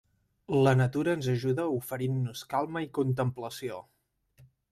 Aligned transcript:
La 0.67 0.71
natura 0.77 1.13
ens 1.17 1.29
ajuda 1.33 1.65
oferint-nos 1.73 2.41
calma 2.55 2.83
i 2.87 2.91
contemplació. 3.01 3.79